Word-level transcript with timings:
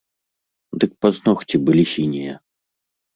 Дык 0.83 0.91
пазногці 1.05 1.55
былі 1.67 1.83
сінія. 1.93 2.33